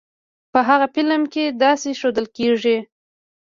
[0.53, 2.77] په هغه فلم کې داسې ښودل کېږی.